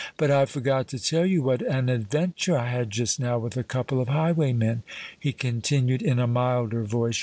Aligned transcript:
"But 0.17 0.31
I 0.31 0.45
forgot 0.47 0.87
to 0.87 0.97
tell 0.99 1.27
you 1.27 1.43
what 1.43 1.61
an 1.61 1.87
adventure 1.87 2.57
I 2.57 2.69
had 2.71 2.89
just 2.89 3.19
now 3.19 3.37
with 3.37 3.55
a 3.55 3.63
couple 3.63 4.01
of 4.01 4.07
highwaymen," 4.07 4.81
he 5.19 5.31
continued 5.31 6.01
in 6.01 6.17
a 6.17 6.25
milder 6.25 6.83
voice. 6.83 7.19